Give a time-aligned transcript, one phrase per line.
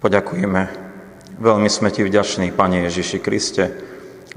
[0.00, 0.62] Poďakujeme.
[1.36, 3.68] Veľmi sme Ti vďační, Pane Ježiši Kriste,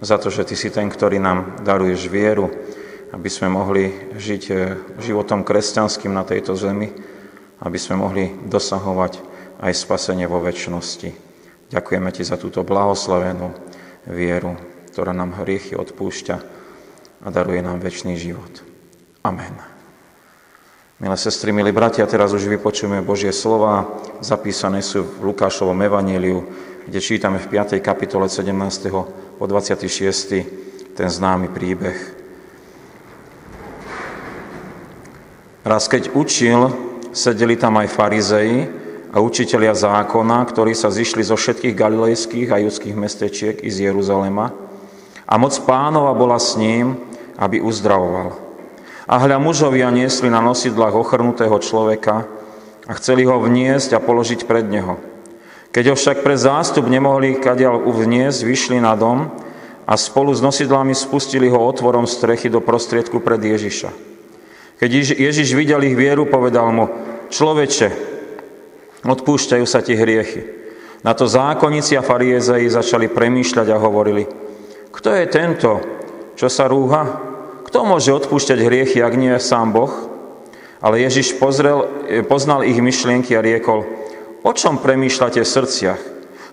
[0.03, 2.51] za to, že Ty si ten, ktorý nám daruješ vieru,
[3.15, 6.91] aby sme mohli žiť eh, životom kresťanským na tejto zemi,
[7.63, 9.23] aby sme mohli dosahovať
[9.63, 11.15] aj spasenie vo väčšnosti.
[11.71, 13.55] Ďakujeme Ti za túto blahoslavenú
[14.11, 14.59] vieru,
[14.91, 16.35] ktorá nám hriechy odpúšťa
[17.23, 18.59] a daruje nám väčší život.
[19.23, 19.72] Amen.
[21.03, 23.91] Milé sestry, milí bratia, teraz už vypočujeme Božie slova,
[24.23, 26.47] zapísané sú v Lukášovom evaníliu,
[26.87, 27.83] kde čítame v 5.
[27.83, 28.87] kapitole 17.
[29.35, 30.95] po 26.
[30.95, 31.99] ten známy príbeh.
[35.67, 36.71] Raz keď učil,
[37.11, 38.63] sedeli tam aj farizei
[39.11, 44.55] a učitelia zákona, ktorí sa zišli zo všetkých galilejských a judských mestečiek i z Jeruzalema
[45.27, 46.95] a moc pánova bola s ním,
[47.35, 48.42] aby uzdravoval.
[49.03, 52.23] A hľa mužovia niesli na nosidlách ochrnutého človeka
[52.87, 54.95] a chceli ho vniesť a položiť pred neho.
[55.73, 59.27] Keď ho však pre zástup nemohli kadiaľ uvniesť, vyšli na dom
[59.83, 63.89] a spolu s nosidlami spustili ho otvorom strechy do prostriedku pred Ježiša.
[64.79, 66.85] Keď Ježiš videl ich vieru, povedal mu,
[67.27, 67.89] človeče,
[69.03, 70.63] odpúšťajú sa ti hriechy.
[71.03, 74.23] Na to zákonníci a fariezei začali premýšľať a hovorili,
[74.93, 75.71] kto je tento,
[76.39, 77.32] čo sa rúha?
[77.73, 79.89] Kto môže odpúšťať hriechy, ak nie sám Boh?
[80.77, 81.81] Ale Ježiš pozrel,
[82.29, 83.81] poznal ich myšlienky a riekol,
[84.45, 86.01] o čom premýšľate v srdciach?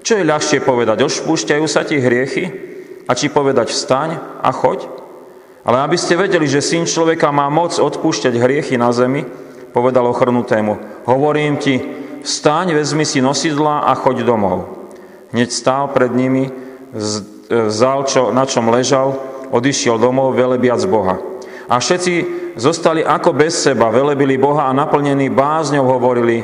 [0.01, 2.49] Čo je ľahšie povedať, odpúšťajú sa ti hriechy?
[3.05, 4.89] A či povedať vstaň a choď?
[5.69, 9.29] Ale aby ste vedeli, že syn človeka má moc odpúšťať hriechy na zemi,
[9.77, 11.85] povedal ochrnutému, hovorím ti,
[12.25, 14.89] vstaň, vezmi si nosidla a choď domov.
[15.37, 16.49] Hneď stál pred nimi,
[17.53, 21.19] vzal, čo, na čom ležal odišiel domov velebiac Boha.
[21.71, 22.15] A všetci
[22.59, 26.43] zostali ako bez seba, velebili Boha a naplnení bázňou hovorili,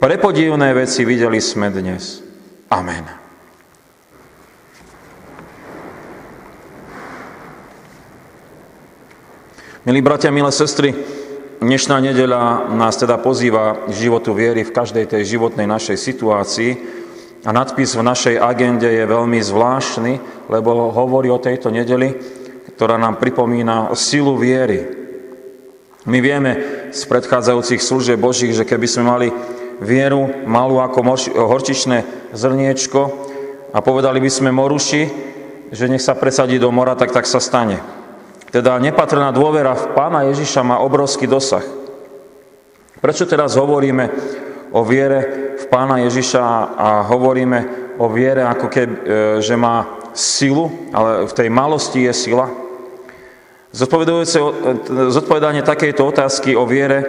[0.00, 2.24] prepodivné veci videli sme dnes.
[2.72, 3.04] Amen.
[9.86, 10.90] Milí bratia, milé sestry,
[11.62, 16.70] dnešná nedeľa nás teda pozýva k životu viery v každej tej životnej našej situácii,
[17.46, 20.12] a nadpis v našej agende je veľmi zvláštny,
[20.50, 22.10] lebo hovorí o tejto nedeli,
[22.74, 24.82] ktorá nám pripomína silu viery.
[26.10, 26.52] My vieme
[26.90, 29.28] z predchádzajúcich služieb Božích, že keby sme mali
[29.78, 31.06] vieru malú ako
[31.38, 33.00] horčičné zrniečko
[33.70, 35.02] a povedali by sme moruši,
[35.70, 37.78] že nech sa presadí do mora, tak tak sa stane.
[38.50, 41.62] Teda nepatrná dôvera v Pána Ježiša má obrovský dosah.
[42.98, 44.10] Prečo teraz hovoríme
[44.74, 46.42] o viere Pána Ježiša
[46.76, 47.58] a hovoríme
[47.98, 49.02] o viere ako keby, e,
[49.42, 52.46] že má silu, ale v tej malosti je sila.
[52.48, 52.54] E,
[55.10, 57.02] zodpovedanie takejto otázky o viere,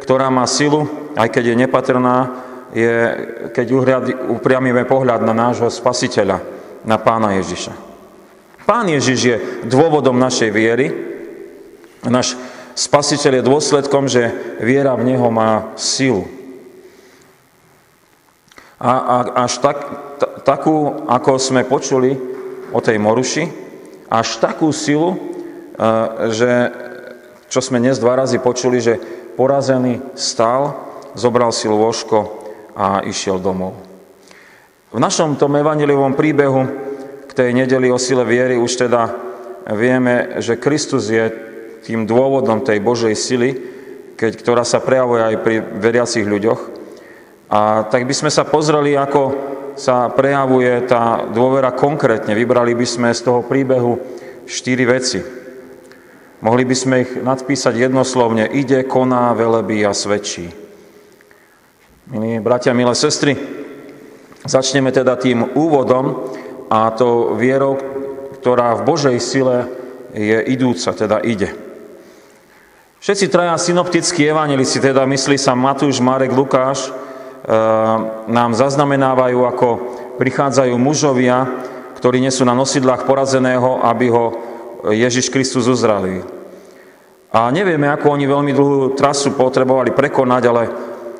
[0.00, 0.86] ktorá má silu,
[1.16, 2.16] aj keď je nepatrná,
[2.76, 2.94] je,
[3.56, 3.66] keď
[4.28, 6.40] upriamíme pohľad na nášho spasiteľa,
[6.86, 7.72] na Pána Ježiša.
[8.66, 9.36] Pán Ježiš je
[9.70, 10.86] dôvodom našej viery,
[12.02, 12.34] náš
[12.74, 16.35] spasiteľ je dôsledkom, že viera v Neho má silu.
[18.76, 18.92] A,
[19.48, 19.78] až tak,
[20.20, 22.12] t- takú, ako sme počuli
[22.72, 23.48] o tej moruši,
[24.12, 25.18] až takú silu, e,
[26.28, 26.52] že,
[27.48, 29.00] čo sme dnes dva razy počuli, že
[29.32, 30.76] porazený stál,
[31.16, 32.44] zobral si lôžko
[32.76, 33.80] a išiel domov.
[34.92, 36.62] V našom tom evangeliovom príbehu
[37.24, 39.08] k tej nedeli o sile viery už teda
[39.72, 41.32] vieme, že Kristus je
[41.80, 43.50] tým dôvodom tej Božej sily,
[44.20, 46.75] keď, ktorá sa prejavuje aj pri veriacich ľuďoch.
[47.46, 49.22] A tak by sme sa pozreli, ako
[49.78, 52.34] sa prejavuje tá dôvera konkrétne.
[52.34, 54.00] Vybrali by sme z toho príbehu
[54.48, 55.20] štyri veci.
[56.42, 58.48] Mohli by sme ich nadpísať jednoslovne.
[58.50, 60.48] Ide, koná, velebí a svedčí.
[62.06, 63.34] Milí bratia, milé sestry,
[64.46, 66.30] začneme teda tým úvodom
[66.70, 67.74] a to vierou,
[68.38, 69.66] ktorá v Božej sile
[70.14, 71.50] je idúca, teda ide.
[73.02, 76.94] Všetci traja synoptickí evanelici, teda myslí sa Matúš, Marek, Lukáš,
[78.26, 79.68] nám zaznamenávajú, ako
[80.18, 81.46] prichádzajú mužovia,
[81.96, 84.24] ktorí nesú na nosidlách porazeného, aby ho
[84.90, 86.26] Ježiš Kristus uzdravil.
[87.30, 90.62] A nevieme, ako oni veľmi dlhú trasu potrebovali prekonať, ale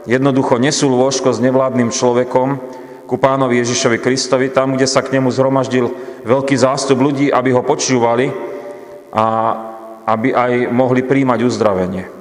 [0.08, 2.58] jednoducho nesú lôžko s nevládnym človekom
[3.06, 5.86] ku pánovi Ježišovi Kristovi, tam, kde sa k nemu zhromaždil
[6.26, 8.34] veľký zástup ľudí, aby ho počúvali
[9.14, 9.24] a
[10.06, 12.15] aby aj mohli príjmať uzdravenie.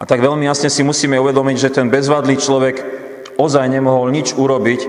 [0.00, 2.76] A tak veľmi jasne si musíme uvedomiť, že ten bezvadlý človek
[3.36, 4.80] ozaj nemohol nič urobiť,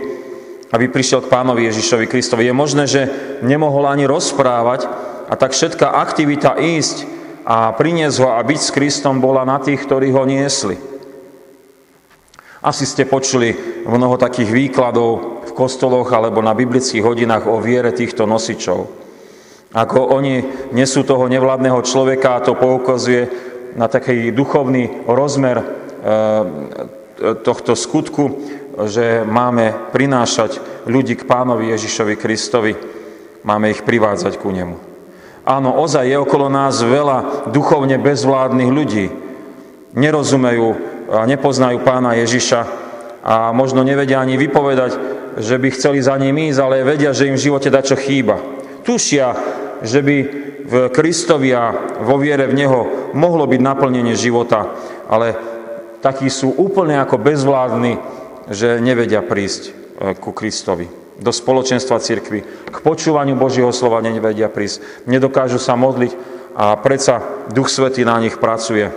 [0.72, 2.48] aby prišiel k pánovi Ježišovi Kristovi.
[2.48, 3.12] Je možné, že
[3.44, 4.88] nemohol ani rozprávať
[5.28, 7.04] a tak všetká aktivita ísť
[7.44, 10.80] a priniesť ho a byť s Kristom bola na tých, ktorí ho niesli.
[12.64, 18.24] Asi ste počuli mnoho takých výkladov v kostoloch alebo na biblických hodinách o viere týchto
[18.24, 18.88] nosičov.
[19.72, 25.66] Ako oni nesú toho nevládneho človeka a to poukazuje na taký duchovný rozmer e,
[27.46, 28.40] tohto skutku,
[28.88, 30.58] že máme prinášať
[30.88, 32.74] ľudí k pánovi Ježišovi Kristovi,
[33.46, 34.76] máme ich privádzať ku nemu.
[35.42, 39.06] Áno, ozaj je okolo nás veľa duchovne bezvládnych ľudí.
[39.98, 40.70] Nerozumejú
[41.12, 42.62] a nepoznajú pána Ježiša
[43.22, 44.92] a možno nevedia ani vypovedať,
[45.42, 48.40] že by chceli za ním ísť, ale vedia, že im v živote čo chýba.
[48.82, 49.28] Tušia,
[49.82, 50.18] že by
[50.72, 54.72] v Kristovi a vo viere v Neho mohlo byť naplnenie života,
[55.12, 55.36] ale
[56.00, 58.00] takí sú úplne ako bezvládni,
[58.48, 59.72] že nevedia prísť e,
[60.16, 60.88] ku Kristovi
[61.22, 62.40] do spoločenstva cirkvy,
[62.72, 66.18] k počúvaniu Božieho slova nevedia prísť, nedokážu sa modliť
[66.58, 68.90] a predsa Duch Svetý na nich pracuje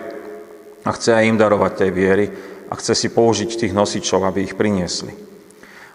[0.81, 2.27] a chce aj im darovať tej viery
[2.71, 5.13] a chce si použiť tých nosičov, aby ich priniesli.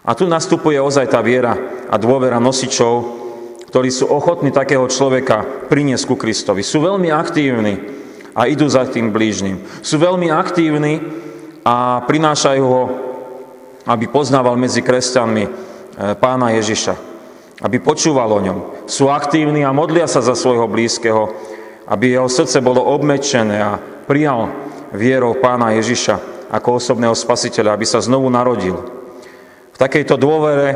[0.06, 1.52] A tu nastupuje ozaj tá viera
[1.90, 3.19] a dôvera nosičov,
[3.70, 6.66] ktorí sú ochotní takého človeka priniesť ku Kristovi.
[6.66, 7.78] Sú veľmi aktívni
[8.34, 9.62] a idú za tým blížnym.
[9.80, 10.98] Sú veľmi aktívni
[11.62, 12.82] a prinášajú ho,
[13.86, 15.70] aby poznával medzi kresťanmi
[16.00, 16.94] E, pána Ježiša,
[17.60, 18.58] aby počúval o ňom.
[18.88, 21.28] Sú aktívni a modlia sa za svojho blízkeho,
[21.84, 23.76] aby jeho srdce bolo obmečené a
[24.08, 24.48] prijal
[24.96, 28.80] vierou pána Ježiša ako osobného spasiteľa, aby sa znovu narodil.
[29.70, 30.68] V takejto dôvere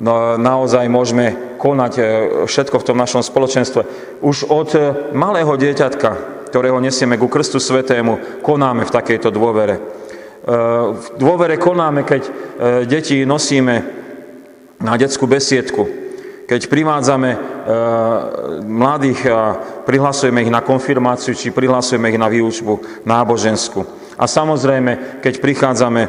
[0.00, 2.02] no, naozaj môžeme konať e,
[2.50, 3.80] všetko v tom našom spoločenstve.
[4.18, 4.80] Už od e,
[5.14, 9.78] malého dieťatka, ktorého nesieme ku Krstu Svetému, konáme v takejto dôvere.
[10.42, 12.22] V dôvere konáme, keď
[12.90, 13.74] deti nosíme
[14.82, 15.86] na detskú besiedku,
[16.52, 17.38] keď privádzame e,
[18.66, 19.56] mladých a
[19.86, 23.80] prihlasujeme ich na konfirmáciu, či prihlasujeme ich na výučbu náboženskú.
[24.20, 26.02] A samozrejme, keď prichádzame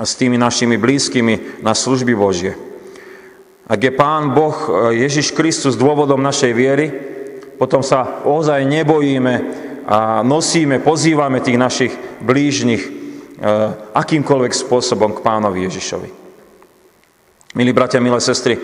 [0.00, 2.71] s tými našimi blízkymi na služby Božie.
[3.62, 6.86] Ak je Pán Boh e, Ježiš Kristus dôvodom našej viery,
[7.54, 9.34] potom sa ozaj nebojíme
[9.86, 11.92] a nosíme, pozývame tých našich
[12.22, 12.90] blížnych e,
[13.94, 16.08] akýmkoľvek spôsobom k Pánovi Ježišovi.
[17.54, 18.58] Milí bratia, milé sestry,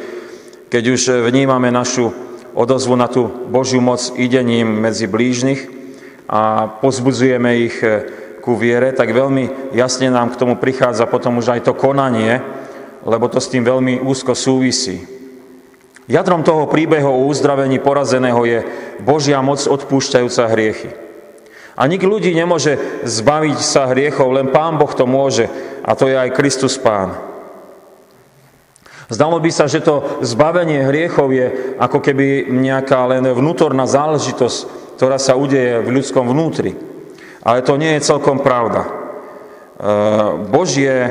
[0.66, 2.10] keď už vnímame našu
[2.56, 5.68] odozvu na tú Božiu moc idením medzi blížnych
[6.26, 7.76] a pozbudzujeme ich
[8.40, 12.40] ku viere, tak veľmi jasne nám k tomu prichádza potom už aj to konanie,
[13.06, 15.18] lebo to s tým veľmi úzko súvisí.
[16.08, 18.58] Jadrom toho príbehu o uzdravení porazeného je
[19.04, 20.90] Božia moc odpúšťajúca hriechy.
[21.78, 25.46] A nik ľudí nemôže zbaviť sa hriechov, len Pán Boh to môže,
[25.84, 27.28] a to je aj Kristus Pán.
[29.08, 34.58] Zdalo by sa, že to zbavenie hriechov je ako keby nejaká len vnútorná záležitosť,
[35.00, 36.76] ktorá sa udeje v ľudskom vnútri.
[37.40, 38.84] Ale to nie je celkom pravda.
[38.84, 38.90] E,
[40.52, 41.08] Božie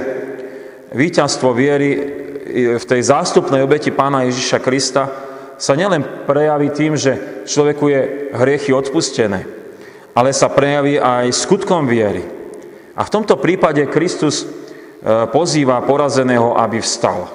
[0.94, 1.90] víťazstvo viery
[2.78, 5.04] v tej zástupnej obeti pána Ježiša Krista
[5.58, 8.02] sa nielen prejaví tým, že človeku je
[8.32, 9.44] hriechy odpustené,
[10.14, 12.24] ale sa prejaví aj skutkom viery.
[12.98, 14.46] A v tomto prípade Kristus e,
[15.30, 17.30] pozýva porazeného, aby vstal.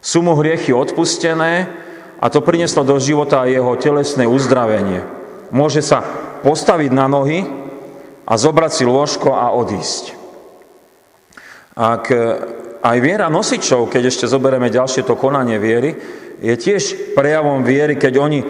[0.00, 1.68] Sú mu hriechy odpustené
[2.20, 5.04] a to prinieslo do života jeho telesné uzdravenie.
[5.48, 6.04] Môže sa
[6.44, 7.48] postaviť na nohy
[8.28, 10.17] a zobrať si lôžko a odísť.
[11.78, 12.10] Ak
[12.82, 15.94] aj viera nosičov, keď ešte zoberieme ďalšie to konanie viery,
[16.38, 18.40] je tiež prejavom viery, keď oni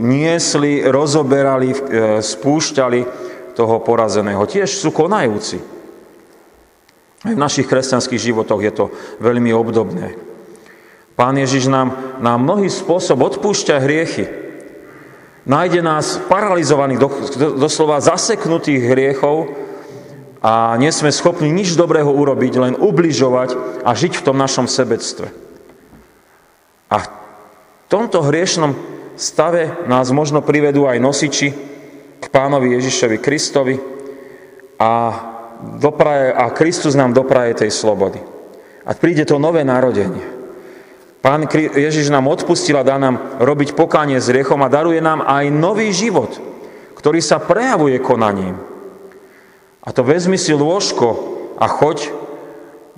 [0.00, 1.76] niesli, rozoberali, e,
[2.20, 3.00] spúšťali
[3.56, 4.44] toho porazeného.
[4.46, 5.58] Tiež sú konajúci.
[7.20, 8.84] Aj v našich kresťanských životoch je to
[9.20, 10.16] veľmi obdobné.
[11.18, 14.24] Pán Ježiš nám na mnohý spôsob odpúšťa hriechy.
[15.44, 17.00] Nájde nás paralizovaných,
[17.60, 19.52] doslova zaseknutých hriechov
[20.40, 25.28] a nie sme schopní nič dobrého urobiť, len ubližovať a žiť v tom našom sebectve.
[26.88, 27.08] A v
[27.92, 28.72] tomto hriešnom
[29.20, 31.48] stave nás možno privedú aj nosiči
[32.20, 33.76] k pánovi Ježišovi Kristovi
[34.80, 34.92] a,
[35.76, 38.20] dopraje, a Kristus nám dopraje tej slobody.
[38.88, 40.40] A príde to nové narodenie.
[41.20, 45.52] Pán Ježiš nám odpustil a dá nám robiť pokánie s riechom a daruje nám aj
[45.52, 46.32] nový život,
[46.96, 48.69] ktorý sa prejavuje konaním.
[49.80, 51.08] A to vezmi si lôžko
[51.56, 52.12] a choď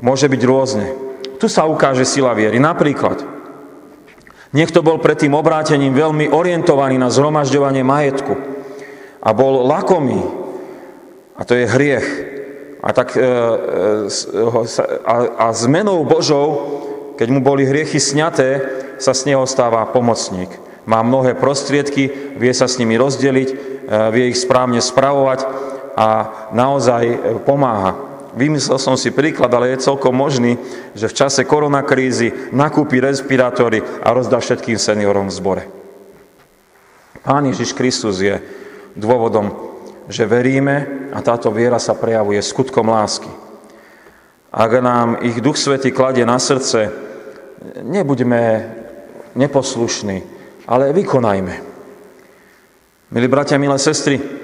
[0.02, 0.86] môže byť rôzne.
[1.38, 2.58] Tu sa ukáže sila viery.
[2.58, 3.22] Napríklad,
[4.54, 8.34] niekto bol pred tým obrátením veľmi orientovaný na zhromažďovanie majetku
[9.22, 10.22] a bol lakomý.
[11.38, 12.08] A to je hriech.
[12.82, 14.10] A, tak, e, e,
[15.38, 16.82] a, zmenou Božou
[17.16, 18.48] keď mu boli hriechy sňaté,
[18.98, 20.50] sa z neho stáva pomocník.
[20.90, 23.54] Má mnohé prostriedky, vie sa s nimi rozdeliť, e,
[24.10, 26.08] vie ich správne spravovať a
[26.52, 27.96] naozaj e, pomáha.
[28.32, 30.56] Vymyslel som si príklad, ale je celkom možný,
[30.96, 35.64] že v čase koronakrízy nakúpi respirátory a rozdá všetkým seniorom v zbore.
[37.20, 38.40] Pán Ježiš Kristus je
[38.96, 39.52] dôvodom,
[40.08, 43.28] že veríme a táto viera sa prejavuje skutkom lásky.
[44.52, 46.92] Ak nám ich Duch Svety kladie na srdce,
[47.84, 48.40] nebuďme
[49.36, 50.18] neposlušní,
[50.68, 51.54] ale vykonajme.
[53.12, 54.41] Milí bratia, milé sestry,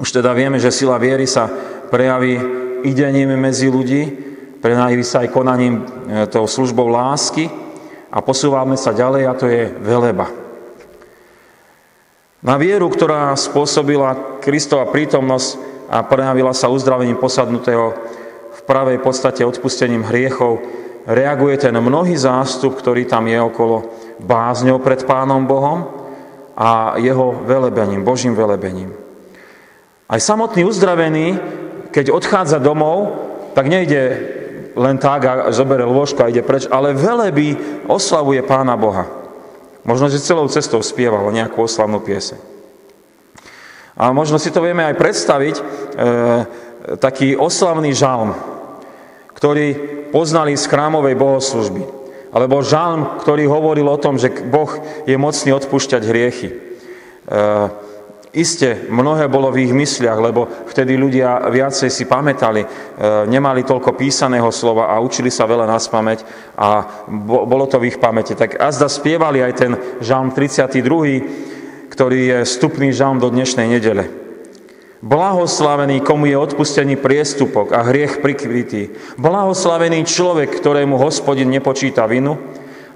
[0.00, 1.50] už teda vieme, že sila viery sa
[1.92, 2.40] prejaví
[2.82, 4.02] idením medzi ľudí,
[4.62, 7.50] prenájaví sa aj konaním e, tou službou lásky
[8.08, 10.30] a posúvame sa ďalej a to je veleba.
[12.42, 15.48] Na vieru, ktorá spôsobila Kristova prítomnosť
[15.86, 17.94] a prejavila sa uzdravením posadnutého
[18.52, 20.58] v pravej podstate odpustením hriechov,
[21.06, 23.76] reaguje ten mnohý zástup, ktorý tam je okolo
[24.22, 25.86] bázňou pred Pánom Bohom
[26.56, 29.01] a jeho velebením, Božím velebením.
[30.12, 31.40] Aj samotný uzdravený
[31.92, 33.12] keď odchádza domov,
[33.52, 34.02] tak nejde
[34.72, 39.04] len tak a zoberie lôžko a ide preč, ale veleby oslavuje Pána Boha.
[39.84, 42.40] Možno, že celou cestou spieval nejakú oslavnú piese.
[43.92, 45.62] A možno si to vieme aj predstaviť, e,
[46.96, 48.32] taký oslavný žalm,
[49.36, 49.76] ktorý
[50.08, 51.82] poznali z chrámovej bohoslužby.
[52.32, 54.72] Alebo žalm, ktorý hovoril o tom, že Boh
[55.04, 56.48] je mocný odpúšťať hriechy.
[56.48, 56.56] E,
[58.32, 62.68] Isté, mnohé bolo v ich mysliach, lebo vtedy ľudia viacej si pamätali, e,
[63.28, 66.24] nemali toľko písaného slova a učili sa veľa na spameť
[66.56, 66.68] a
[67.28, 68.32] bolo to v ich pamäti.
[68.32, 74.08] Tak azda spievali aj ten žalm 32., ktorý je vstupný žalm do dnešnej nedele.
[75.04, 78.96] Blahoslavený, komu je odpustený priestupok a hriech prikrytý.
[79.20, 82.40] Blahoslavený človek, ktorému hospodin nepočíta vinu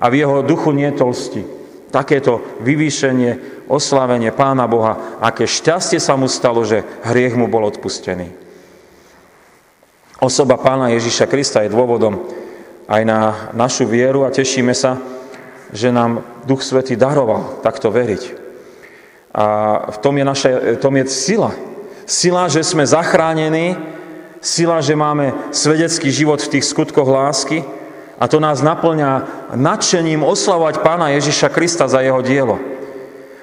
[0.00, 1.65] a v jeho duchu nie tolsti.
[1.90, 8.30] Takéto vyvýšenie oslávenie Pána Boha, aké šťastie sa mu stalo, že hriech mu bol odpustený.
[10.22, 12.26] Osoba Pána Ježiša Krista je dôvodom
[12.86, 13.20] aj na
[13.52, 14.98] našu vieru a tešíme sa,
[15.74, 18.46] že nám Duch Svetý daroval takto veriť.
[19.36, 19.44] A
[19.92, 20.48] v tom je, naša,
[20.80, 21.52] tom je sila.
[22.06, 23.76] Sila, že sme zachránení,
[24.40, 27.60] sila, že máme svedecký život v tých skutkoch lásky
[28.16, 29.10] a to nás naplňa
[29.52, 32.56] nadšením oslavovať Pána Ježiša Krista za jeho dielo.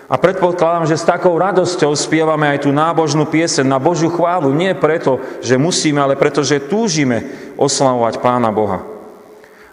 [0.09, 4.53] A predpokladám, že s takou radosťou spievame aj tú nábožnú piesen na Božiu chválu.
[4.53, 7.23] Nie preto, že musíme, ale preto, že túžime
[7.57, 8.85] oslavovať Pána Boha.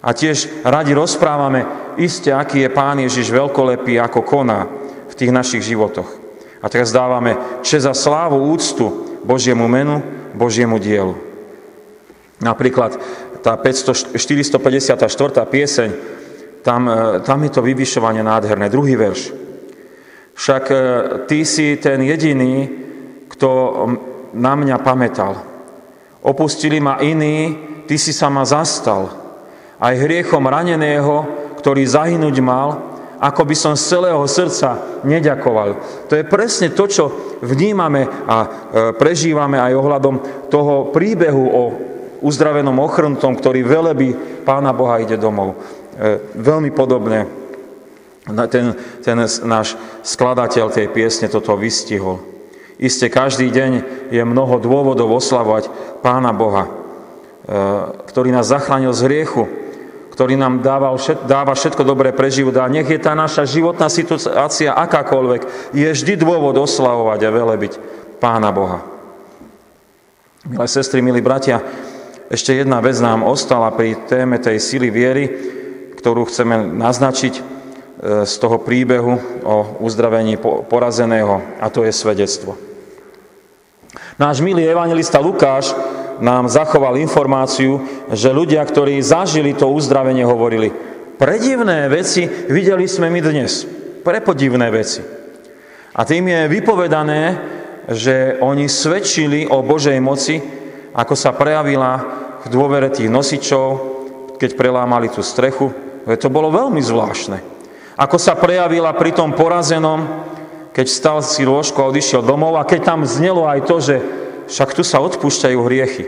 [0.01, 1.69] A tiež radi rozprávame
[2.01, 4.65] iste, aký je Pán Ježiš veľkolepý, ako koná
[5.13, 6.09] v tých našich životoch.
[6.61, 10.01] A teraz dávame čest za slávu, úctu Božiemu menu,
[10.33, 11.17] Božiemu dielu.
[12.41, 12.97] Napríklad
[13.41, 15.45] tá 500, 454.
[15.49, 15.91] pieseň,
[16.63, 18.69] tam, e, tam je to vyvyšovanie nádherné.
[18.69, 19.33] Druhý verš.
[20.37, 20.77] Však e,
[21.27, 22.69] ty si ten jediný,
[23.29, 23.51] kto
[24.37, 25.37] na mňa pamätal.
[26.21, 27.57] Opustili ma iní,
[27.89, 29.09] ty si sa ma zastal.
[29.81, 31.25] Aj hriechom raneného,
[31.57, 32.69] ktorý zahynúť mal,
[33.21, 35.69] ako by som z celého srdca neďakoval.
[36.09, 37.05] To je presne to, čo
[37.45, 38.49] vnímame a e,
[38.97, 40.15] prežívame aj ohľadom
[40.49, 41.63] toho príbehu o
[42.21, 44.09] uzdravenom ochrnutom, ktorý veleby
[44.45, 45.57] Pána Boha ide domov.
[45.97, 47.29] E, veľmi podobne
[48.49, 49.17] ten, ten
[49.49, 49.75] náš
[50.05, 52.23] skladateľ tej piesne toto vystihol.
[52.81, 53.73] Isté každý deň
[54.09, 55.69] je mnoho dôvodov oslavovať
[56.01, 56.71] Pána Boha, e,
[58.09, 59.45] ktorý nás zachránil z hriechu,
[60.17, 64.77] ktorý nám dával, dáva všetko dobré pre život a nech je tá naša životná situácia
[64.77, 67.73] akákoľvek, je vždy dôvod oslavovať a velebiť
[68.21, 68.85] Pána Boha.
[70.45, 71.61] Milé sestry, milí bratia,
[72.31, 75.25] ešte jedna vec nám ostala pri téme tej sily viery,
[75.99, 77.35] ktorú chceme naznačiť
[78.25, 80.39] z toho príbehu o uzdravení
[80.71, 82.55] porazeného, a to je svedectvo.
[84.15, 85.75] Náš milý evangelista Lukáš
[86.23, 87.83] nám zachoval informáciu,
[88.15, 90.71] že ľudia, ktorí zažili to uzdravenie, hovorili,
[91.19, 93.67] predivné veci videli sme my dnes.
[94.07, 95.03] Prepodivné veci.
[95.93, 97.23] A tým je vypovedané,
[97.91, 100.60] že oni svedčili o Božej moci,
[100.95, 102.03] ako sa prejavila
[102.43, 103.67] v dôvere tých nosičov,
[104.41, 105.71] keď prelámali tú strechu.
[106.09, 107.39] To bolo veľmi zvláštne.
[108.01, 110.01] Ako sa prejavila pri tom porazenom,
[110.73, 113.97] keď stal si lôžko a odišiel domov a keď tam znelo aj to, že
[114.49, 116.05] však tu sa odpúšťajú hriechy.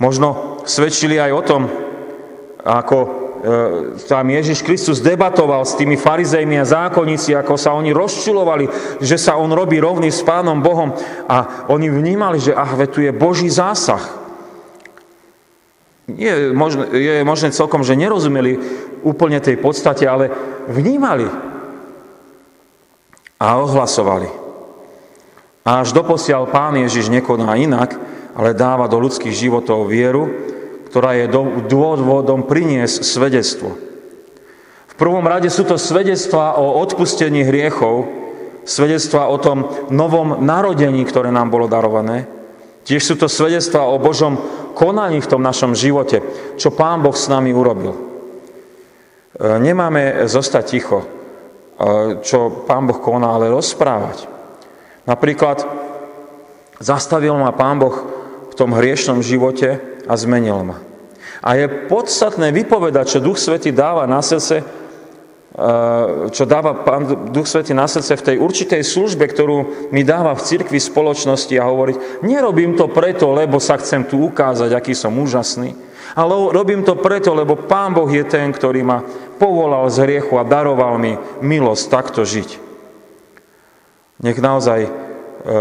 [0.00, 1.62] Možno svedčili aj o tom,
[2.64, 3.23] ako
[4.08, 8.64] tam Ježiš Kristus debatoval s tými farizejmi a zákonníci, ako sa oni rozčulovali,
[9.04, 10.96] že sa on robí rovný s Pánom Bohom
[11.28, 14.00] a oni vnímali, že ach, tu je Boží zásah.
[16.08, 18.60] Je možné, je možné celkom, že nerozumeli
[19.04, 20.32] úplne tej podstate, ale
[20.68, 21.28] vnímali
[23.36, 24.28] a ohlasovali.
[25.64, 27.96] A až doposiaľ pán Ježiš nekoná inak,
[28.36, 30.28] ale dáva do ľudských životov vieru,
[30.94, 31.26] ktorá je
[31.66, 33.74] dôvodom priniesť svedectvo.
[34.86, 38.06] V prvom rade sú to svedectvá o odpustení hriechov,
[38.62, 42.30] svedectvá o tom novom narodení, ktoré nám bolo darované.
[42.86, 44.38] Tiež sú to svedectvá o Božom
[44.78, 46.22] konaní v tom našom živote,
[46.62, 47.90] čo Pán Boh s nami urobil.
[47.90, 47.98] E,
[49.58, 51.06] nemáme zostať ticho, e,
[52.22, 54.30] čo Pán Boh koná, ale rozprávať.
[55.10, 55.58] Napríklad
[56.78, 57.96] zastavil ma Pán Boh
[58.46, 60.78] v tom hriešnom živote a zmenil ma.
[61.44, 64.64] A je podstatné vypovedať, čo Duch Svety dáva na srdce,
[66.34, 70.42] čo dáva Pán Duch Svety na srdce v tej určitej službe, ktorú mi dáva v
[70.42, 75.78] cirkvi spoločnosti a hovoriť, nerobím to preto, lebo sa chcem tu ukázať, aký som úžasný,
[76.18, 79.06] ale robím to preto, lebo Pán Boh je ten, ktorý ma
[79.38, 82.50] povolal z hriechu a daroval mi milosť takto žiť.
[84.26, 84.90] Nech naozaj e,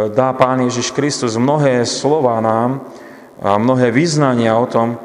[0.10, 2.86] dá Pán Ježiš Kristus mnohé slova nám
[3.44, 4.96] a mnohé vyznania o tom,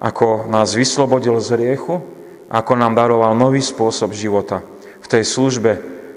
[0.00, 2.00] ako nás vyslobodil z hriechu,
[2.48, 4.64] ako nám daroval nový spôsob života
[5.04, 5.72] v tej službe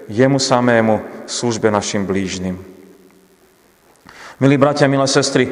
[0.08, 2.56] jemu samému, službe našim blížnym.
[4.40, 5.48] Milí bratia, milé sestry,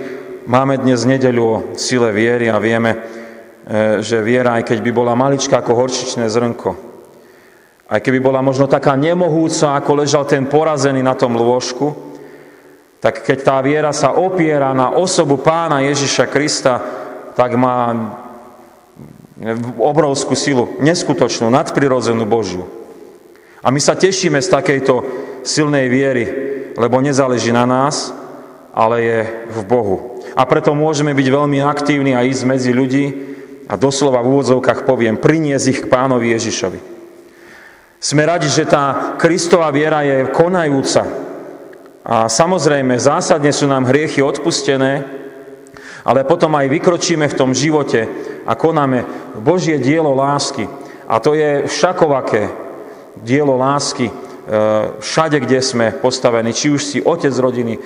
[0.48, 3.00] máme dnes nedeľu o sile viery a vieme, e,
[4.04, 6.72] že viera, aj keď by bola maličká ako horčičné zrnko,
[7.88, 12.13] aj keby bola možno taká nemohúca, ako ležal ten porazený na tom lôžku,
[13.04, 16.80] tak keď tá viera sa opiera na osobu pána Ježiša Krista,
[17.36, 17.92] tak má
[19.76, 22.64] obrovskú silu, neskutočnú, nadprirodzenú Božiu.
[23.60, 25.04] A my sa tešíme z takejto
[25.44, 26.26] silnej viery,
[26.80, 28.16] lebo nezáleží na nás,
[28.72, 29.20] ale je
[29.52, 30.24] v Bohu.
[30.32, 33.06] A preto môžeme byť veľmi aktívni a ísť medzi ľudí
[33.68, 36.80] a doslova v úvodzovkách poviem, priniesť ich k pánovi Ježišovi.
[38.00, 41.23] Sme radi, že tá Kristová viera je konajúca.
[42.04, 45.08] A samozrejme, zásadne sú nám hriechy odpustené,
[46.04, 48.08] ale potom aj vykročíme v tom živote
[48.44, 49.08] a konáme
[49.40, 50.68] Božie dielo lásky.
[51.08, 52.52] A to je všakovaké
[53.24, 54.14] dielo lásky e,
[55.00, 57.80] všade, kde sme postavení, či už si otec rodiny,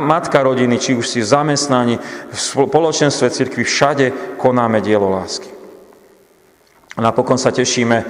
[0.00, 2.00] matka rodiny, či už si zamestnaní,
[2.32, 4.06] v spoločenstve cirkvi, všade
[4.40, 5.52] konáme dielo lásky.
[6.96, 8.06] Napokon sa tešíme,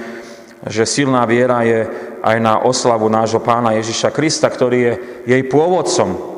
[0.69, 1.89] že silná viera je
[2.25, 4.93] aj na oslavu nášho pána Ježiša Krista, ktorý je
[5.29, 6.33] jej pôvodcom,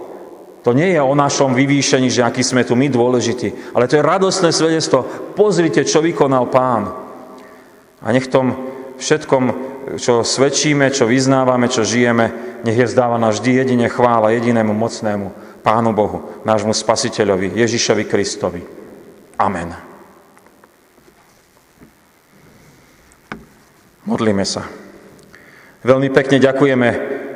[0.67, 4.03] to nie je o našom vyvýšení, že aký sme tu my dôležití, ale to je
[4.03, 5.07] radostné svedectvo.
[5.31, 6.91] Pozrite, čo vykonal pán.
[8.03, 8.51] A nech tom
[8.99, 9.43] všetkom,
[9.95, 15.31] čo svedčíme, čo vyznávame, čo žijeme, nech je zdávaná vždy jedine chvála jedinému mocnému
[15.63, 18.61] Pánu Bohu, nášmu Spasiteľovi, Ježišovi Kristovi.
[19.39, 19.71] Amen.
[24.03, 24.86] Modlíme sa.
[25.87, 26.89] Veľmi pekne ďakujeme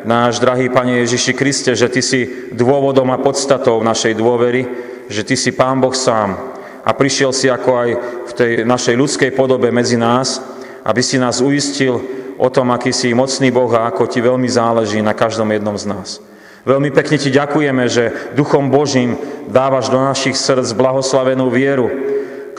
[0.03, 4.67] náš drahý Pane Ježiši Kriste, že Ty si dôvodom a podstatou našej dôvery,
[5.07, 6.35] že Ty si Pán Boh sám
[6.83, 7.89] a prišiel si ako aj
[8.27, 10.43] v tej našej ľudskej podobe medzi nás,
[10.83, 12.03] aby si nás uistil
[12.35, 15.87] o tom, aký si mocný Boh a ako Ti veľmi záleží na každom jednom z
[15.87, 16.19] nás.
[16.67, 19.15] Veľmi pekne Ti ďakujeme, že Duchom Božím
[19.47, 21.87] dávaš do našich srdc blahoslavenú vieru,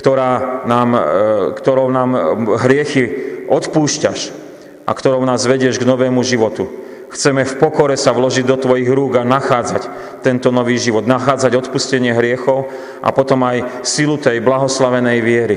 [0.01, 1.01] ktorá nám, e,
[1.61, 2.17] ktorou nám
[2.65, 3.05] hriechy
[3.53, 4.42] odpúšťaš
[4.93, 6.69] a ktorou nás vedieš k novému životu.
[7.09, 9.89] Chceme v pokore sa vložiť do Tvojich rúk a nachádzať
[10.21, 12.69] tento nový život, nachádzať odpustenie hriechov
[13.01, 15.57] a potom aj silu tej blahoslavenej viery.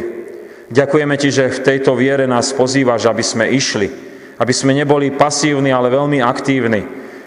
[0.71, 3.91] Ďakujeme Ti, že v tejto viere nás pozývaš, aby sme išli,
[4.39, 6.83] aby sme neboli pasívni, ale veľmi aktívni.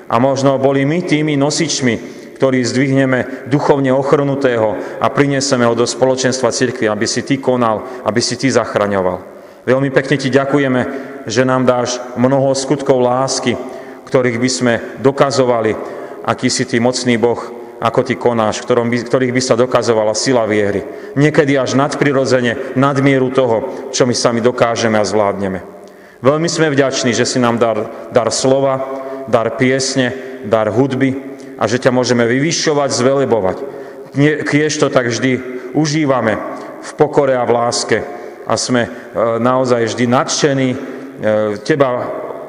[0.09, 6.57] A možno boli my tými nosičmi, ktorí zdvihneme duchovne ochrnutého a prinesieme ho do spoločenstva
[6.57, 9.37] cirkvi, aby si Ty konal, aby si Ty zachraňoval.
[9.69, 10.81] Veľmi pekne Ti ďakujeme,
[11.29, 13.55] že nám dáš mnoho skutkov lásky,
[14.09, 15.77] ktorých by sme dokazovali,
[16.25, 17.39] aký si ty mocný Boh,
[17.79, 20.83] ako ty konáš, by, ktorých by sa dokazovala sila viery.
[21.15, 23.57] Niekedy až nadprirodzene, nadmieru toho,
[23.95, 25.63] čo my sami dokážeme a zvládneme.
[26.19, 28.83] Veľmi sme vďační, že si nám dar, dar slova,
[29.31, 30.11] dar piesne,
[30.43, 31.15] dar hudby
[31.55, 33.57] a že ťa môžeme vyvyšovať, zvelebovať.
[34.43, 35.39] Kiež to tak vždy
[35.79, 36.35] užívame
[36.83, 37.99] v pokore a v láske
[38.49, 38.91] a sme e,
[39.39, 40.69] naozaj vždy nadšení
[41.67, 41.91] teba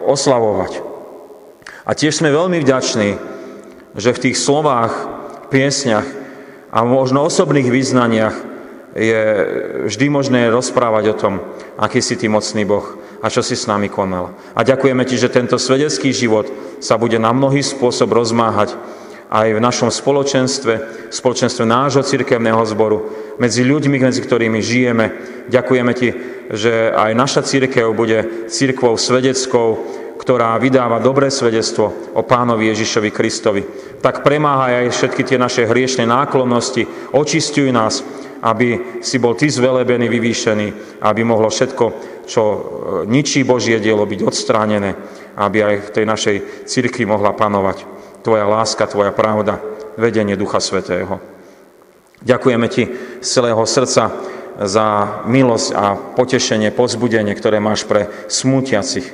[0.06, 0.86] oslavovať.
[1.86, 3.18] A tiež sme veľmi vďační,
[3.98, 4.94] že v tých slovách,
[5.50, 6.06] piesňach
[6.70, 8.36] a možno osobných význaniach
[8.94, 9.22] je
[9.90, 11.34] vždy možné rozprávať o tom,
[11.78, 12.86] aký si ty mocný Boh
[13.22, 14.34] a čo si s nami konal.
[14.54, 16.50] A ďakujeme ti, že tento svedecký život
[16.82, 18.78] sa bude na mnohý spôsob rozmáhať
[19.30, 22.98] aj v našom spoločenstve, spoločenstve nášho cirkevného zboru,
[23.38, 25.06] medzi ľuďmi, medzi ktorými žijeme.
[25.54, 26.10] Ďakujeme ti,
[26.50, 29.86] že aj naša církev bude církvou svedeckou,
[30.18, 33.62] ktorá vydáva dobré svedectvo o pánovi Ježišovi Kristovi.
[34.02, 38.02] Tak premáhaj aj všetky tie naše hriešne náklonnosti, očistuj nás,
[38.42, 40.68] aby si bol Ty zvelebený, vyvýšený,
[41.06, 41.86] aby mohlo všetko,
[42.26, 42.58] čo e,
[43.08, 44.96] ničí Božie dielo, byť odstránené,
[45.38, 46.38] aby aj v tej našej
[46.68, 49.64] cirkvi mohla panovať Tvoja láska, Tvoja pravda,
[49.96, 51.20] vedenie Ducha Svetého.
[52.20, 52.84] Ďakujeme Ti
[53.24, 54.12] z celého srdca
[54.60, 54.88] za
[55.24, 59.08] milosť a potešenie, pozbudenie, ktoré máš pre smútiacich,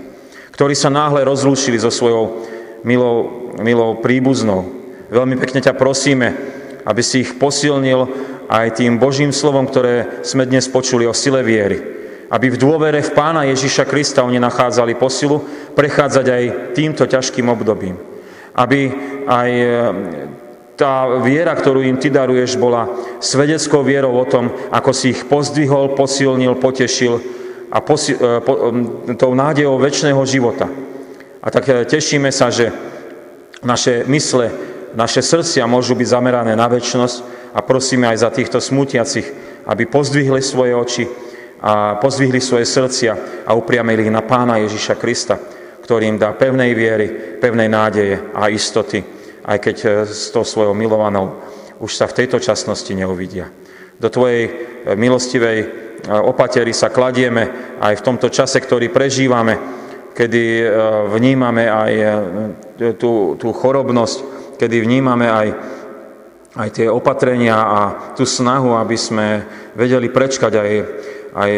[0.57, 2.49] ktorí sa náhle rozlúčili so svojou
[2.81, 4.65] milou, milou príbuznou.
[5.13, 6.33] Veľmi pekne ťa prosíme,
[6.81, 8.09] aby si ich posilnil
[8.49, 11.77] aj tým Božím slovom, ktoré sme dnes počuli o sile viery.
[12.25, 15.45] Aby v dôvere v Pána Ježiša Krista oni nachádzali posilu
[15.77, 18.14] prechádzať aj týmto ťažkým obdobím.
[18.55, 18.91] Aby
[19.27, 19.51] aj
[20.75, 22.91] tá viera, ktorú im ty daruješ, bola
[23.23, 27.19] svedeckou vierou o tom, ako si ich pozdvihol, posilnil, potešil
[27.71, 28.71] a posi- e, po,
[29.15, 30.67] tou nádejou väčšného života.
[31.39, 32.75] A tak e, tešíme sa, že
[33.63, 34.51] naše mysle,
[34.93, 37.17] naše srdcia môžu byť zamerané na väčšnosť
[37.55, 39.27] a prosíme aj za týchto smutiacich,
[39.65, 41.05] aby pozdvihli svoje oči
[41.63, 45.39] a pozdvihli svoje srdcia a upriamili ich na Pána Ježiša Krista,
[45.85, 50.73] ktorý im dá pevnej viery, pevnej nádeje a istoty aj keď e, s tou svojou
[50.73, 51.45] milovanou
[51.77, 53.51] už sa v tejto časnosti neuvidia.
[53.99, 54.51] Do Tvojej e,
[54.97, 55.67] milostivej e,
[56.09, 60.71] opatery sa kladieme aj v tomto čase, ktorý prežívame, kedy
[61.11, 61.93] vnímame aj
[62.95, 64.17] tú, tú chorobnosť,
[64.55, 65.47] kedy vnímame aj,
[66.55, 67.79] aj tie opatrenia a
[68.15, 69.43] tú snahu, aby sme
[69.75, 70.71] vedeli prečkať aj,
[71.35, 71.51] aj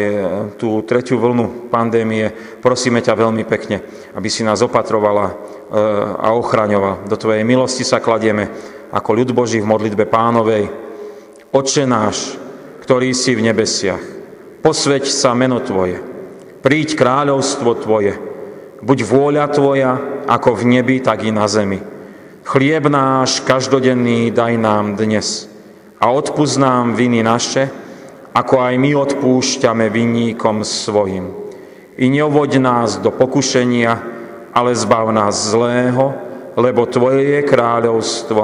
[0.58, 2.26] tú tretiu vlnu pandémie.
[2.58, 3.78] Prosíme ťa veľmi pekne,
[4.18, 5.38] aby si nás opatrovala
[6.18, 7.06] a ochraňoval.
[7.06, 8.50] Do Tvojej milosti sa kladieme
[8.90, 10.66] ako ľud Boží v modlitbe pánovej.
[11.54, 12.34] Oče náš,
[12.82, 14.02] ktorý si v nebesiach,
[14.60, 16.02] posveď sa meno Tvoje,
[16.60, 18.18] príď kráľovstvo Tvoje,
[18.82, 19.92] buď vôľa Tvoja,
[20.26, 21.78] ako v nebi, tak i na zemi.
[22.48, 25.46] Chlieb náš každodenný daj nám dnes
[26.00, 27.68] a odpúsť nám viny naše,
[28.34, 31.32] ako aj my odpúšťame vinníkom svojim.
[31.98, 33.92] I neovoď nás do pokušenia,
[34.54, 36.14] ale zbav nás zlého,
[36.58, 38.42] lebo Tvoje je kráľovstvo,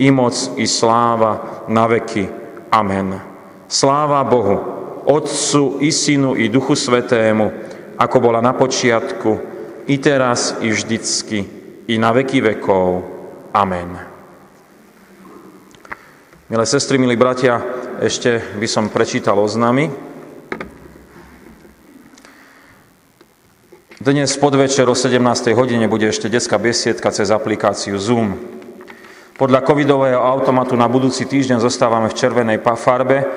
[0.00, 2.24] i moc, i sláva na veky.
[2.72, 3.20] Amen.
[3.68, 4.56] Sláva Bohu,
[5.04, 7.52] Otcu, i Synu, i Duchu Svetému,
[8.00, 9.32] ako bola na počiatku,
[9.88, 11.38] i teraz, i vždycky,
[11.88, 13.04] i na veky vekov.
[13.52, 14.10] Amen.
[16.50, 17.60] Milé sestry, milí bratia,
[18.00, 19.92] ešte by som prečítal oznamy.
[24.00, 25.20] Dnes podvečer o 17.
[25.52, 28.40] hodine bude ešte detská besiedka cez aplikáciu Zoom.
[29.36, 33.28] Podľa covidového automatu na budúci týždeň zostávame v červenej farbe,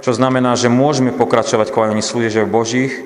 [0.00, 2.96] čo znamená, že môžeme pokračovať konaní služieb Božích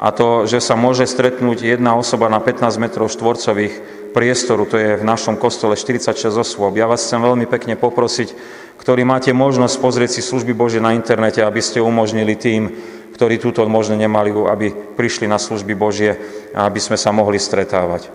[0.00, 3.76] a to, že sa môže stretnúť jedna osoba na 15 metrov štvorcových
[4.16, 6.72] priestoru, to je v našom kostole 46 osôb.
[6.80, 8.32] Ja vás chcem veľmi pekne poprosiť,
[8.80, 12.72] ktorí máte možnosť pozrieť si služby Bože na internete, aby ste umožnili tým,
[13.12, 16.16] ktorí túto možno nemali, aby prišli na služby Božie
[16.56, 18.08] a aby sme sa mohli stretávať.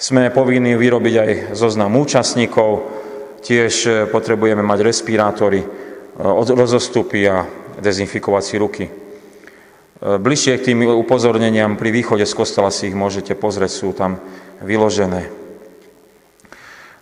[0.00, 2.88] Sme povinní vyrobiť aj zoznam účastníkov,
[3.44, 5.68] tiež e, potrebujeme mať respirátory, e,
[6.56, 7.44] rozostupy a
[7.76, 8.84] dezinfikovať si ruky.
[8.88, 8.92] E,
[10.16, 14.16] bližšie k tým upozorneniam pri východe z kostola si ich môžete pozrieť, sú tam
[14.60, 15.28] vyložené.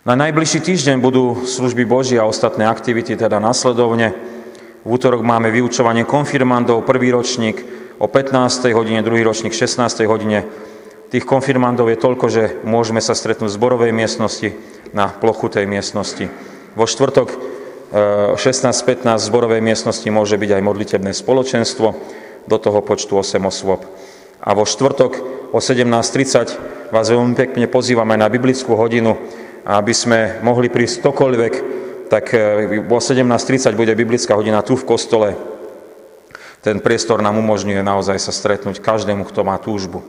[0.07, 4.15] Na najbližší týždeň budú služby Boží a ostatné aktivity teda nasledovne.
[4.81, 7.61] V útorok máme vyučovanie konfirmandov, prvý ročník
[7.99, 8.71] o 15.
[8.71, 10.07] hodine, druhý ročník 16.
[10.07, 10.47] hodine.
[11.11, 14.55] Tých konfirmandov je toľko, že môžeme sa stretnúť v zborovej miestnosti
[14.95, 16.31] na plochu tej miestnosti.
[16.79, 17.27] Vo štvrtok
[18.39, 21.87] 16.15 v zborovej miestnosti môže byť aj modlitebné spoločenstvo,
[22.49, 23.85] do toho počtu 8 osôb.
[24.41, 25.11] A vo štvrtok
[25.53, 29.13] o 17.30 vás veľmi pekne pozývame na biblickú hodinu,
[29.65, 31.53] aby sme mohli prísť ktokoľvek,
[32.09, 35.37] tak e, o 17.30 bude biblická hodina tu v kostole.
[36.59, 40.03] Ten priestor nám umožňuje naozaj sa stretnúť každému, kto má túžbu.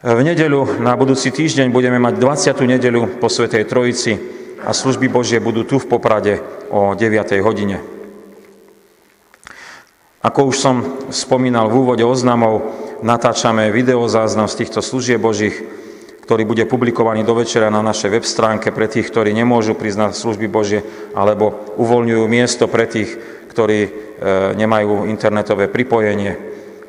[0.00, 2.76] V nedeľu na budúci týždeň budeme mať 20.
[2.76, 4.16] nedeľu po Svetej Trojici
[4.64, 7.40] a služby Božie budú tu v Poprade o 9.
[7.44, 7.80] hodine.
[10.20, 10.76] Ako už som
[11.08, 15.56] spomínal v úvode oznamov, natáčame videozáznam z týchto služieb Božích,
[16.24, 20.46] ktorý bude publikovaný do večera na našej web stránke pre tých, ktorí nemôžu na služby
[20.46, 23.18] Božie, alebo uvoľňujú miesto pre tých,
[23.50, 23.90] ktorí e,
[24.54, 26.38] nemajú internetové pripojenie.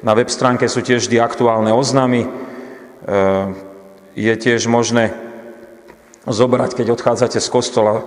[0.06, 2.26] Na web stránke sú tiež vždy aktuálne oznamy.
[2.26, 2.30] E,
[4.14, 5.10] je tiež možné
[6.30, 8.04] zobrať, keď odchádzate z kostola, e,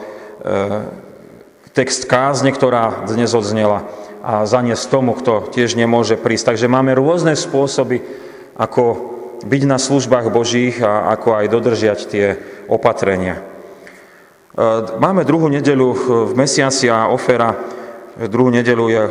[1.74, 3.90] text kázne, ktorá dnes odznela
[4.24, 6.56] a zaniesť tomu, kto tiež nemôže prísť.
[6.56, 8.00] Takže máme rôzne spôsoby,
[8.56, 9.12] ako
[9.44, 12.26] byť na službách Božích a ako aj dodržiať tie
[12.72, 13.44] opatrenia.
[14.96, 15.92] Máme druhú nedelu
[16.30, 17.52] v mesiaci a ofera
[18.16, 19.02] druhú nedelu je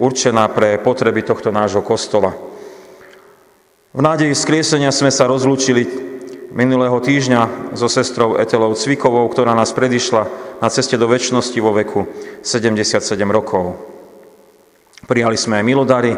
[0.00, 2.32] určená pre potreby tohto nášho kostola.
[3.94, 5.86] V nádeji skriesenia sme sa rozlúčili
[6.54, 10.26] minulého týždňa so sestrou Etelou Cvikovou, ktorá nás predišla
[10.62, 12.06] na ceste do väčšnosti vo veku
[12.46, 13.93] 77 rokov.
[15.04, 16.12] Prijali sme aj milodary.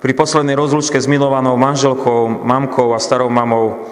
[0.00, 3.84] Pri poslednej rozlúčke s milovanou manželkou, mamkou a starou mamou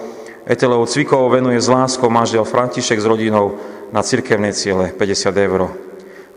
[0.47, 5.69] Etelou Cvikovou venuje z láskou manžel František s rodinou na cirkevné ciele 50 eur.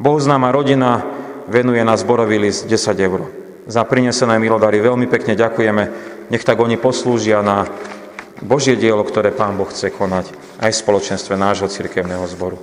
[0.02, 1.06] Bohuznáma rodina
[1.48, 3.30] venuje na zborový list 10 eur.
[3.70, 5.84] Za prinesené milodary veľmi pekne ďakujeme.
[6.34, 7.70] Nech tak oni poslúžia na
[8.42, 12.58] Božie dielo, ktoré Pán Boh chce konať aj v spoločenstve nášho cirkevného zboru.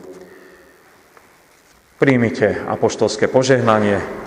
[1.96, 4.25] Príjmite apoštolské požehnanie.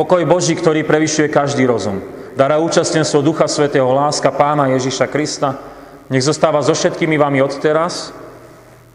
[0.00, 2.00] Pokoj Boží, ktorý prevyšuje každý rozum.
[2.32, 5.60] Dara účastenstvo Ducha Svetého, láska Pána Ježiša Krista,
[6.08, 8.08] nech zostáva so všetkými vami odteraz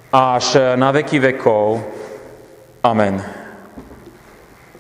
[0.10, 1.86] až na veky vekov.
[2.82, 3.45] Amen.